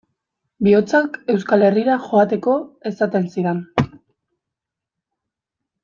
Bihotzak 0.67 1.19
Euskal 1.33 1.65
Herrira 1.67 1.97
joateko 2.07 2.55
esaten 2.93 3.29
zidan. 3.35 3.63